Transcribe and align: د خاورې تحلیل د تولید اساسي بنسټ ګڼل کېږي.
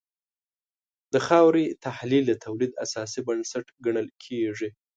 د 1.13 1.15
خاورې 1.27 1.65
تحلیل 1.85 2.23
د 2.27 2.33
تولید 2.45 2.71
اساسي 2.85 3.19
بنسټ 3.27 3.65
ګڼل 3.85 4.07
کېږي. 4.23 4.69